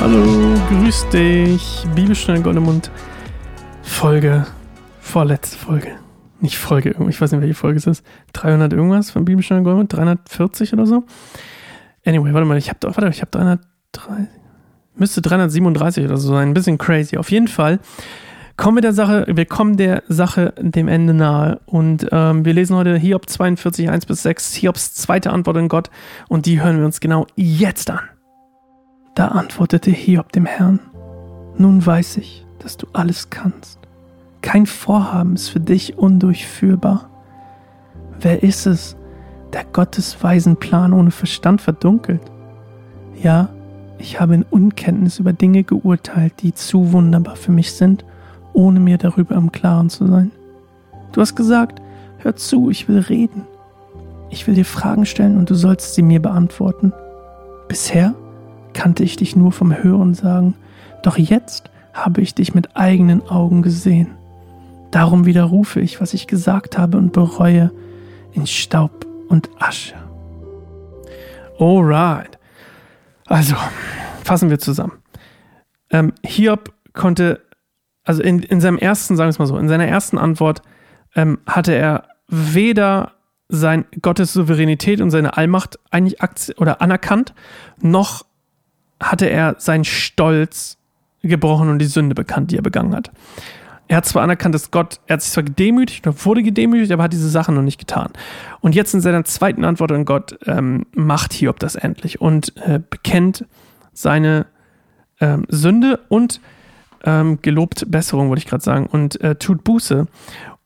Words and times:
Hallo, 0.00 0.54
grüß 0.68 1.08
dich. 1.08 1.86
Bibelstunde 1.94 2.42
Goldemund. 2.42 2.90
Folge, 3.82 4.46
vorletzte 5.00 5.56
Folge. 5.56 5.92
Nicht 6.40 6.58
Folge, 6.58 6.94
ich 7.08 7.20
weiß 7.20 7.32
nicht, 7.32 7.40
welche 7.40 7.54
Folge 7.54 7.78
es 7.78 7.86
ist. 7.86 8.04
300 8.34 8.74
irgendwas 8.74 9.10
von 9.10 9.24
Bibelstunde 9.24 9.62
Goldemund? 9.62 9.90
340 9.90 10.74
oder 10.74 10.84
so? 10.84 11.04
Anyway, 12.04 12.34
warte 12.34 12.46
mal, 12.46 12.58
ich 12.58 12.68
habe 12.68 12.80
warte, 12.82 13.08
ich 13.08 13.22
habe 13.22 13.30
330, 13.30 14.28
müsste 14.94 15.22
337 15.22 16.04
oder 16.04 16.18
so 16.18 16.34
sein. 16.34 16.48
Ein 16.48 16.54
bisschen 16.54 16.76
crazy. 16.76 17.16
Auf 17.16 17.30
jeden 17.30 17.48
Fall 17.48 17.80
kommen 18.56 18.76
wir 18.76 18.82
der 18.82 18.92
Sache, 18.92 19.26
wir 19.28 19.46
kommen 19.46 19.76
der 19.76 20.02
Sache 20.08 20.54
dem 20.58 20.88
Ende 20.88 21.14
nahe. 21.14 21.60
Und 21.66 22.06
ähm, 22.12 22.44
wir 22.44 22.52
lesen 22.52 22.76
heute 22.76 22.96
Hiob 22.96 23.28
42, 23.28 23.88
1 23.88 24.06
bis 24.06 24.22
6, 24.22 24.54
Hiobs 24.54 24.94
zweite 24.94 25.32
Antwort 25.32 25.56
an 25.56 25.68
Gott. 25.68 25.90
Und 26.28 26.46
die 26.46 26.62
hören 26.62 26.78
wir 26.78 26.84
uns 26.84 27.00
genau 27.00 27.26
jetzt 27.36 27.90
an. 27.90 28.00
Da 29.14 29.28
antwortete 29.28 29.90
Hiob 29.90 30.32
dem 30.32 30.46
Herrn, 30.46 30.80
nun 31.56 31.84
weiß 31.84 32.16
ich, 32.16 32.46
dass 32.58 32.76
du 32.76 32.86
alles 32.92 33.30
kannst. 33.30 33.78
Kein 34.42 34.66
Vorhaben 34.66 35.34
ist 35.34 35.48
für 35.48 35.60
dich 35.60 35.96
undurchführbar. 35.98 37.08
Wer 38.20 38.42
ist 38.42 38.66
es, 38.66 38.96
der 39.52 39.64
Gottes 39.64 40.22
weisen 40.22 40.56
Plan 40.56 40.92
ohne 40.92 41.10
Verstand 41.10 41.60
verdunkelt? 41.60 42.20
Ja, 43.22 43.48
ich 43.98 44.20
habe 44.20 44.34
in 44.34 44.42
Unkenntnis 44.42 45.18
über 45.18 45.32
Dinge 45.32 45.62
geurteilt, 45.62 46.34
die 46.42 46.52
zu 46.52 46.92
wunderbar 46.92 47.36
für 47.36 47.52
mich 47.52 47.72
sind, 47.72 48.04
ohne 48.54 48.80
mir 48.80 48.96
darüber 48.96 49.34
im 49.34 49.52
Klaren 49.52 49.90
zu 49.90 50.06
sein. 50.06 50.30
Du 51.12 51.20
hast 51.20 51.34
gesagt, 51.34 51.82
hör 52.18 52.34
zu, 52.36 52.70
ich 52.70 52.88
will 52.88 53.00
reden. 53.00 53.42
Ich 54.30 54.46
will 54.46 54.54
dir 54.54 54.64
Fragen 54.64 55.04
stellen 55.04 55.36
und 55.36 55.50
du 55.50 55.54
sollst 55.54 55.94
sie 55.94 56.02
mir 56.02 56.20
beantworten. 56.20 56.92
Bisher 57.68 58.14
kannte 58.72 59.04
ich 59.04 59.16
dich 59.16 59.36
nur 59.36 59.52
vom 59.52 59.76
Hören 59.76 60.14
sagen, 60.14 60.54
doch 61.02 61.18
jetzt 61.18 61.70
habe 61.92 62.22
ich 62.22 62.34
dich 62.34 62.54
mit 62.54 62.76
eigenen 62.76 63.28
Augen 63.28 63.62
gesehen. 63.62 64.08
Darum 64.90 65.26
widerrufe 65.26 65.80
ich, 65.80 66.00
was 66.00 66.14
ich 66.14 66.26
gesagt 66.26 66.78
habe 66.78 66.98
und 66.98 67.12
bereue 67.12 67.70
in 68.32 68.46
Staub 68.46 69.06
und 69.28 69.50
Asche. 69.58 69.94
Alright. 71.58 72.38
Also, 73.26 73.54
fassen 74.22 74.50
wir 74.50 74.58
zusammen. 74.58 74.92
Ähm, 75.90 76.12
Hiob 76.24 76.72
konnte, 76.92 77.40
also 78.04 78.22
in, 78.22 78.40
in 78.40 78.60
seinem 78.60 78.78
ersten, 78.78 79.16
sagen 79.16 79.28
wir 79.28 79.30
es 79.30 79.38
mal 79.38 79.46
so, 79.46 79.58
in 79.58 79.68
seiner 79.68 79.86
ersten 79.86 80.18
Antwort 80.18 80.62
ähm, 81.14 81.38
hatte 81.46 81.74
er 81.74 82.08
weder 82.28 83.12
sein 83.48 83.84
Gottes 84.00 84.32
Souveränität 84.32 85.00
und 85.00 85.10
seine 85.10 85.36
Allmacht 85.36 85.78
eigentlich 85.90 86.18
oder 86.58 86.80
anerkannt, 86.80 87.34
noch 87.80 88.24
hatte 89.00 89.26
er 89.26 89.56
seinen 89.58 89.84
Stolz 89.84 90.78
gebrochen 91.22 91.68
und 91.68 91.78
die 91.78 91.86
Sünde 91.86 92.14
bekannt, 92.14 92.50
die 92.50 92.56
er 92.56 92.62
begangen 92.62 92.94
hat. 92.94 93.10
Er 93.86 93.98
hat 93.98 94.06
zwar 94.06 94.22
anerkannt, 94.22 94.54
dass 94.54 94.70
Gott, 94.70 95.00
er 95.06 95.14
hat 95.14 95.22
sich 95.22 95.32
zwar 95.32 95.42
gedemütigt 95.42 96.06
oder 96.06 96.16
wurde 96.24 96.42
gedemütigt, 96.42 96.90
aber 96.90 97.02
hat 97.02 97.12
diese 97.12 97.28
Sachen 97.28 97.54
noch 97.54 97.62
nicht 97.62 97.78
getan. 97.78 98.10
Und 98.60 98.74
jetzt 98.74 98.94
in 98.94 99.02
seiner 99.02 99.24
zweiten 99.24 99.64
Antwort 99.64 99.92
an 99.92 100.06
Gott 100.06 100.38
ähm, 100.46 100.86
macht 100.94 101.34
Hiob 101.34 101.58
das 101.58 101.74
endlich 101.74 102.20
und 102.20 102.56
äh, 102.56 102.80
bekennt 102.88 103.44
seine 103.92 104.46
ähm, 105.20 105.44
Sünde 105.48 106.00
und 106.08 106.40
ähm, 107.04 107.40
gelobt 107.42 107.90
Besserung, 107.90 108.28
wollte 108.28 108.40
ich 108.40 108.46
gerade 108.46 108.64
sagen, 108.64 108.86
und 108.86 109.20
äh, 109.20 109.36
tut 109.36 109.64
Buße 109.64 110.06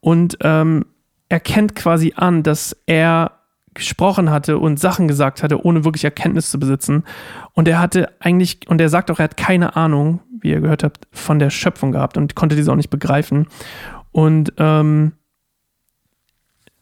und 0.00 0.38
ähm, 0.42 0.86
erkennt 1.28 1.74
quasi 1.74 2.14
an, 2.16 2.42
dass 2.42 2.76
er 2.86 3.32
gesprochen 3.74 4.30
hatte 4.30 4.58
und 4.58 4.80
Sachen 4.80 5.08
gesagt 5.08 5.42
hatte, 5.42 5.64
ohne 5.64 5.84
wirklich 5.84 6.04
Erkenntnis 6.04 6.50
zu 6.50 6.58
besitzen. 6.58 7.04
Und 7.52 7.68
er 7.68 7.78
hatte 7.78 8.10
eigentlich, 8.20 8.68
und 8.68 8.80
er 8.80 8.88
sagt 8.88 9.10
auch, 9.10 9.18
er 9.18 9.24
hat 9.24 9.36
keine 9.36 9.76
Ahnung, 9.76 10.20
wie 10.40 10.50
ihr 10.50 10.60
gehört 10.60 10.84
habt, 10.84 11.06
von 11.12 11.38
der 11.38 11.50
Schöpfung 11.50 11.92
gehabt 11.92 12.16
und 12.16 12.34
konnte 12.34 12.56
diese 12.56 12.72
auch 12.72 12.76
nicht 12.76 12.90
begreifen. 12.90 13.46
Und 14.10 14.52
ähm, 14.56 15.12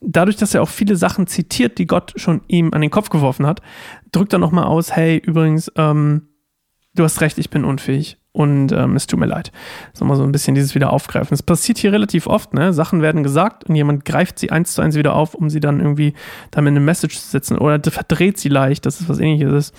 dadurch, 0.01 0.37
dass 0.37 0.55
er 0.55 0.63
auch 0.63 0.69
viele 0.69 0.97
Sachen 0.97 1.27
zitiert, 1.27 1.79
die 1.79 1.87
Gott 1.87 2.15
schon 2.17 2.43
ihm 2.49 2.73
an 2.73 2.81
den 2.81 2.91
Kopf 2.91 3.11
geworfen 3.11 3.47
hat, 3.47 3.61
drückt 4.13 4.33
er 4.33 4.39
nochmal 4.39 4.65
aus, 4.65 4.95
hey, 4.95 5.19
übrigens, 5.19 5.71
ähm, 5.77 6.29
du 6.95 7.05
hast 7.05 7.21
recht, 7.21 7.39
ich 7.39 7.51
bin 7.51 7.65
unfähig 7.65 8.19
und 8.37 8.71
ähm, 8.73 8.97
es 8.97 9.07
tut 9.07 9.19
mir 9.19 9.25
leid. 9.25 9.51
Das 9.93 10.03
ist 10.03 10.07
mal 10.07 10.15
so 10.15 10.23
ein 10.23 10.31
bisschen 10.31 10.55
dieses 10.55 10.75
wieder 10.75 10.93
aufgreifen. 10.93 11.33
Es 11.35 11.43
passiert 11.43 11.79
hier 11.79 11.93
relativ 11.93 12.27
oft, 12.27 12.53
ne? 12.53 12.75
Sachen 12.75 13.01
werden 13.01 13.23
gesagt 13.23 13.65
und 13.65 13.75
jemand 13.75 14.05
greift 14.05 14.39
sie 14.39 14.51
eins 14.51 14.75
zu 14.75 14.83
eins 14.83 14.95
wieder 14.95 15.15
auf, 15.15 15.33
um 15.33 15.49
sie 15.49 15.59
dann 15.59 15.81
irgendwie 15.81 16.13
damit 16.51 16.73
in 16.73 16.77
eine 16.77 16.85
Message 16.85 17.19
zu 17.19 17.31
setzen 17.31 17.57
oder 17.57 17.81
verdreht 17.91 18.37
sie 18.37 18.51
leicht, 18.51 18.85
dass 18.85 19.01
es 19.01 19.09
was 19.09 19.21
ähnliches 19.21 19.53
ist. 19.53 19.75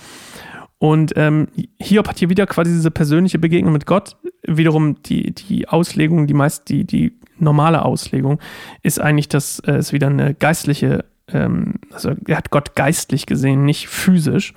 Und 0.78 1.12
ähm, 1.14 1.46
Hiob 1.80 2.08
hat 2.08 2.18
hier 2.18 2.30
wieder 2.30 2.46
quasi 2.46 2.72
diese 2.72 2.90
persönliche 2.90 3.38
Begegnung 3.38 3.72
mit 3.72 3.86
Gott. 3.86 4.16
Wiederum 4.44 5.02
die, 5.04 5.32
die 5.32 5.68
Auslegung, 5.68 6.26
die 6.26 6.34
meist, 6.34 6.68
die, 6.68 6.84
die 6.84 7.16
normale 7.38 7.84
Auslegung 7.84 8.40
ist 8.82 9.00
eigentlich, 9.00 9.28
dass 9.28 9.60
äh, 9.60 9.74
es 9.74 9.92
wieder 9.92 10.08
eine 10.08 10.34
geistliche, 10.34 11.04
ähm, 11.28 11.74
also 11.92 12.12
er 12.26 12.36
hat 12.36 12.50
Gott 12.50 12.74
geistlich 12.74 13.26
gesehen, 13.26 13.64
nicht 13.64 13.86
physisch. 13.86 14.52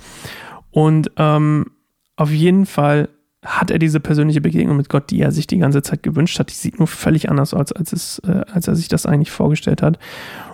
Und 0.71 1.11
ähm, 1.17 1.67
auf 2.15 2.31
jeden 2.31 2.65
Fall 2.65 3.09
hat 3.43 3.71
er 3.71 3.79
diese 3.79 3.99
persönliche 3.99 4.41
Begegnung 4.41 4.77
mit 4.77 4.89
Gott, 4.89 5.09
die 5.09 5.21
er 5.21 5.31
sich 5.31 5.47
die 5.47 5.57
ganze 5.57 5.81
Zeit 5.81 6.03
gewünscht 6.03 6.37
hat. 6.39 6.51
Die 6.51 6.55
sieht 6.55 6.77
nur 6.77 6.87
völlig 6.87 7.29
anders 7.29 7.53
aus, 7.53 7.73
als, 7.73 7.91
es, 7.91 8.19
äh, 8.19 8.43
als 8.51 8.67
er 8.67 8.75
sich 8.75 8.87
das 8.87 9.05
eigentlich 9.05 9.31
vorgestellt 9.31 9.81
hat. 9.81 9.97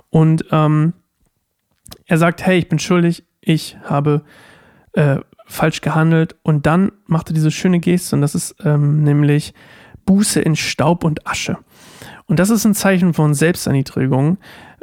Und 0.10 0.46
ähm, 0.52 0.94
er 2.06 2.18
sagt, 2.18 2.46
hey, 2.46 2.58
ich 2.58 2.70
bin 2.70 2.80
schuldig, 2.80 3.26
ich 3.42 3.78
habe 3.84 4.24
äh, 4.94 5.18
falsch 5.46 5.82
gehandelt. 5.82 6.36
Und 6.44 6.66
dann 6.66 6.92
macht 7.06 7.30
er 7.30 7.34
diese 7.34 7.52
schöne 7.52 7.80
Geste 7.80 8.16
und 8.16 8.22
das 8.22 8.36
ist 8.36 8.56
ähm, 8.64 9.04
nämlich 9.04 9.54
Buße 10.06 10.40
in 10.40 10.56
Staub 10.56 11.04
und 11.04 11.28
Asche. 11.28 11.58
Und 12.26 12.40
das 12.40 12.50
ist 12.50 12.66
ein 12.66 12.74
Zeichen 12.74 13.14
von 13.14 13.34
Selbsterniedrigung. 13.34 14.38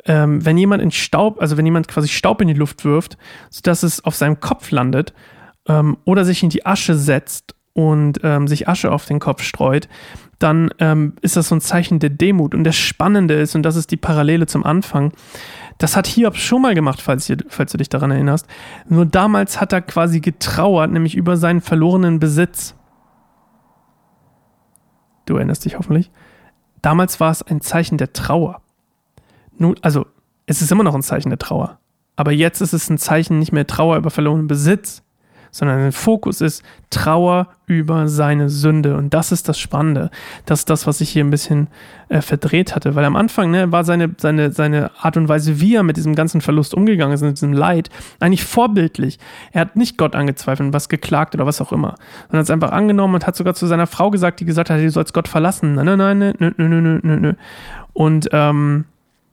Ähm, 0.06 0.44
wenn 0.44 0.58
jemand 0.58 0.82
in 0.82 0.90
Staub, 0.90 1.40
also 1.40 1.56
wenn 1.56 1.64
jemand 1.64 1.88
quasi 1.88 2.08
Staub 2.08 2.42
in 2.42 2.48
die 2.48 2.54
Luft 2.54 2.84
wirft, 2.84 3.16
sodass 3.48 3.82
es 3.82 4.04
auf 4.04 4.14
seinem 4.14 4.40
Kopf 4.40 4.70
landet 4.70 5.14
ähm, 5.66 5.96
oder 6.04 6.26
sich 6.26 6.42
in 6.42 6.50
die 6.50 6.66
Asche 6.66 6.94
setzt 6.94 7.54
und 7.74 8.20
ähm, 8.22 8.48
sich 8.48 8.68
Asche 8.68 8.90
auf 8.90 9.04
den 9.04 9.18
Kopf 9.18 9.42
streut, 9.42 9.88
dann 10.38 10.70
ähm, 10.78 11.14
ist 11.20 11.36
das 11.36 11.48
so 11.48 11.56
ein 11.56 11.60
Zeichen 11.60 11.98
der 11.98 12.10
Demut. 12.10 12.54
Und 12.54 12.64
das 12.64 12.76
Spannende 12.76 13.34
ist, 13.34 13.54
und 13.54 13.62
das 13.62 13.76
ist 13.76 13.90
die 13.90 13.96
Parallele 13.96 14.46
zum 14.46 14.64
Anfang, 14.64 15.12
das 15.78 15.96
hat 15.96 16.06
Hiob 16.06 16.36
schon 16.36 16.62
mal 16.62 16.74
gemacht, 16.74 17.02
falls, 17.02 17.28
ihr, 17.28 17.38
falls 17.48 17.72
du 17.72 17.78
dich 17.78 17.88
daran 17.88 18.12
erinnerst. 18.12 18.46
Nur 18.88 19.06
damals 19.06 19.60
hat 19.60 19.72
er 19.72 19.82
quasi 19.82 20.20
getrauert, 20.20 20.90
nämlich 20.90 21.16
über 21.16 21.36
seinen 21.36 21.60
verlorenen 21.60 22.20
Besitz. 22.20 22.76
Du 25.26 25.36
erinnerst 25.36 25.64
dich 25.64 25.76
hoffentlich. 25.76 26.12
Damals 26.80 27.18
war 27.18 27.30
es 27.30 27.42
ein 27.42 27.60
Zeichen 27.60 27.98
der 27.98 28.12
Trauer. 28.12 28.60
Nun, 29.56 29.74
also, 29.82 30.06
es 30.46 30.62
ist 30.62 30.70
immer 30.70 30.84
noch 30.84 30.94
ein 30.94 31.02
Zeichen 31.02 31.30
der 31.30 31.38
Trauer. 31.38 31.78
Aber 32.16 32.30
jetzt 32.30 32.60
ist 32.60 32.72
es 32.72 32.88
ein 32.90 32.98
Zeichen 32.98 33.38
nicht 33.38 33.50
mehr 33.50 33.66
Trauer 33.66 33.96
über 33.96 34.10
verlorenen 34.10 34.46
Besitz, 34.46 35.02
sondern 35.54 35.78
sein 35.78 35.92
Fokus 35.92 36.40
ist 36.40 36.64
Trauer 36.90 37.46
über 37.66 38.08
seine 38.08 38.48
Sünde. 38.48 38.96
Und 38.96 39.14
das 39.14 39.30
ist 39.30 39.48
das 39.48 39.56
Spannende. 39.56 40.10
Das 40.46 40.60
ist 40.60 40.70
das, 40.70 40.88
was 40.88 41.00
ich 41.00 41.10
hier 41.10 41.22
ein 41.22 41.30
bisschen 41.30 41.68
äh, 42.08 42.20
verdreht 42.22 42.74
hatte. 42.74 42.96
Weil 42.96 43.04
am 43.04 43.14
Anfang 43.14 43.52
ne, 43.52 43.70
war 43.70 43.84
seine, 43.84 44.10
seine, 44.18 44.50
seine 44.50 44.90
Art 45.00 45.16
und 45.16 45.28
Weise, 45.28 45.60
wie 45.60 45.76
er 45.76 45.84
mit 45.84 45.96
diesem 45.96 46.16
ganzen 46.16 46.40
Verlust 46.40 46.74
umgegangen 46.74 47.14
ist, 47.14 47.22
mit 47.22 47.36
diesem 47.36 47.52
Leid, 47.52 47.88
eigentlich 48.18 48.42
vorbildlich. 48.42 49.20
Er 49.52 49.60
hat 49.60 49.76
nicht 49.76 49.96
Gott 49.96 50.16
angezweifelt 50.16 50.66
und 50.66 50.72
was 50.72 50.88
geklagt 50.88 51.36
oder 51.36 51.46
was 51.46 51.60
auch 51.60 51.70
immer, 51.70 51.94
sondern 52.22 52.40
hat 52.40 52.44
es 52.44 52.50
einfach 52.50 52.72
angenommen 52.72 53.14
und 53.14 53.26
hat 53.26 53.36
sogar 53.36 53.54
zu 53.54 53.68
seiner 53.68 53.86
Frau 53.86 54.10
gesagt, 54.10 54.40
die 54.40 54.44
gesagt 54.44 54.70
hat, 54.70 54.80
du 54.80 54.90
sollst 54.90 55.14
Gott 55.14 55.28
verlassen. 55.28 55.76
Nein, 55.76 55.86
nein, 55.86 55.98
nein, 55.98 56.18
nein, 56.18 56.54
nein, 56.56 56.82
nein, 56.82 57.00
nein, 57.04 57.20
nein. 57.20 57.36
Und 57.92 58.28
ähm, 58.32 58.86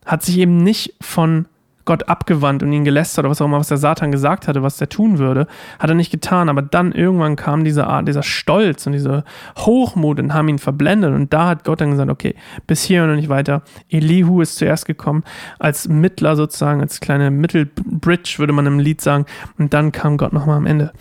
hat 0.06 0.22
sich 0.22 0.38
eben 0.38 0.58
nicht 0.58 0.94
von 1.02 1.48
Gott 1.86 2.08
abgewandt 2.08 2.64
und 2.64 2.72
ihn 2.72 2.84
gelästert 2.84 3.24
oder 3.24 3.32
was 3.32 3.42
auch 3.42 3.46
immer, 3.46 3.60
was 3.60 3.68
der 3.68 3.78
Satan 3.78 4.12
gesagt 4.12 4.48
hatte, 4.48 4.64
was 4.64 4.80
er 4.80 4.90
tun 4.90 5.18
würde, 5.18 5.48
hat 5.80 5.90
er 5.90 5.96
nicht 5.96 6.12
getan. 6.12 6.50
Aber 6.50 6.62
dann 6.62 6.92
irgendwann 6.92 7.36
kam 7.36 7.64
diese 7.64 7.88
Art, 7.88 8.08
dieser 8.08 8.24
Stolz 8.24 8.86
und 8.86 8.94
diese 8.94 9.24
Hochmut 9.58 10.20
und 10.20 10.34
haben 10.34 10.48
ihn 10.48 10.60
verblendet. 10.60 11.14
Und 11.14 11.34
da 11.34 11.48
hat 11.48 11.64
Gott 11.64 11.82
dann 11.82 11.92
gesagt, 11.92 12.10
okay, 12.10 12.36
bis 12.68 12.84
hier 12.84 13.04
und 13.04 13.16
nicht 13.16 13.30
weiter. 13.30 13.64
Elihu 13.90 14.42
ist 14.42 14.58
zuerst 14.58 14.86
gekommen 14.86 15.24
als 15.60 15.88
Mittler 15.88 16.36
sozusagen, 16.36 16.82
als 16.82 17.00
kleine 17.00 17.32
Mittelbridge, 17.32 18.36
würde 18.38 18.54
man 18.54 18.66
im 18.66 18.80
Lied 18.80 19.02
sagen. 19.02 19.26
Und 19.58 19.74
dann 19.74 19.92
kam 19.92 20.18
Gott 20.18 20.34
nochmal 20.34 20.58
am 20.58 20.66
Ende. 20.66 20.92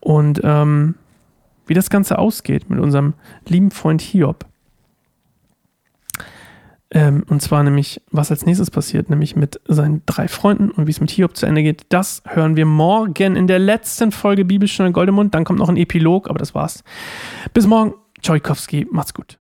Und 0.00 0.40
ähm, 0.44 0.94
wie 1.66 1.74
das 1.74 1.90
Ganze 1.90 2.18
ausgeht 2.18 2.70
mit 2.70 2.80
unserem 2.80 3.14
lieben 3.46 3.70
Freund 3.70 4.00
Hiob, 4.00 4.46
ähm, 6.90 7.24
und 7.28 7.42
zwar 7.42 7.62
nämlich, 7.62 8.00
was 8.10 8.30
als 8.30 8.46
nächstes 8.46 8.70
passiert, 8.70 9.10
nämlich 9.10 9.36
mit 9.36 9.60
seinen 9.66 10.02
drei 10.06 10.26
Freunden 10.26 10.70
und 10.70 10.86
wie 10.86 10.90
es 10.90 11.00
mit 11.00 11.10
Hiob 11.10 11.36
zu 11.36 11.44
Ende 11.44 11.62
geht, 11.62 11.82
das 11.90 12.22
hören 12.26 12.56
wir 12.56 12.64
morgen 12.64 13.36
in 13.36 13.46
der 13.46 13.58
letzten 13.58 14.10
Folge 14.10 14.44
Bibelstunde 14.44 14.92
Goldemund. 14.92 15.34
Dann 15.34 15.44
kommt 15.44 15.58
noch 15.58 15.68
ein 15.68 15.76
Epilog, 15.76 16.30
aber 16.30 16.38
das 16.38 16.54
war's. 16.54 16.82
Bis 17.52 17.66
morgen. 17.66 17.94
Tschojkowski, 18.20 18.88
macht's 18.90 19.14
gut. 19.14 19.36